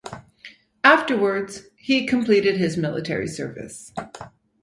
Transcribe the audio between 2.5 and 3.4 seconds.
his military